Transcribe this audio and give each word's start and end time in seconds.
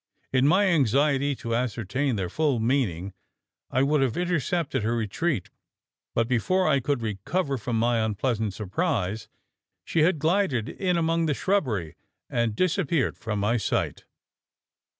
In 0.33 0.47
my 0.47 0.65
anxiety 0.65 1.35
to 1.35 1.53
ascertain 1.53 2.15
their 2.15 2.27
full 2.27 2.59
meaning, 2.59 3.13
I 3.69 3.83
would 3.83 4.01
have 4.01 4.17
intercepted 4.17 4.81
her 4.81 4.95
retreat; 4.95 5.51
but 6.15 6.27
before 6.27 6.67
I 6.67 6.79
could 6.79 7.03
recover 7.03 7.55
from 7.59 7.77
my 7.77 8.03
unpleasant 8.03 8.55
surprise, 8.55 9.27
she 9.85 9.99
had 9.99 10.17
glided 10.17 10.67
in 10.67 10.97
among 10.97 11.27
the 11.27 11.35
shrubbery, 11.35 11.93
and 12.31 12.55
disappeared 12.55 13.15
from 13.15 13.37
my 13.39 13.57
sight. 13.57 14.05